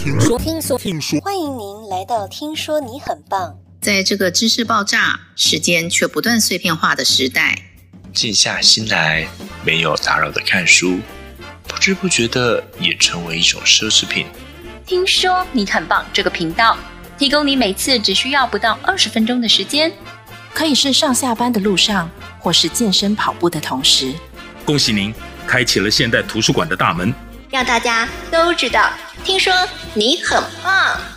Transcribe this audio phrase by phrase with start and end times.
[0.00, 3.58] 说听说听说，欢迎您来到听说你很棒。
[3.82, 7.54] 在这个知识爆炸、时间却不断碎片化的时代，
[8.14, 9.28] 静下心来，
[9.62, 11.00] 没有打扰的看书，
[11.68, 14.26] 不知不觉的也成为一种奢侈品。
[14.86, 16.78] 听说你很棒，这个频道
[17.18, 19.92] 提供你每次只需要不到二十分钟的时间，
[20.54, 24.14] 可以是上下班的路上，或是健身跑步的同时。
[24.64, 25.12] 恭喜您，
[25.46, 27.12] 开启了现代图书馆的大门，
[27.50, 28.90] 让大家都知道。
[29.24, 29.52] 听说
[29.94, 31.09] 你很棒。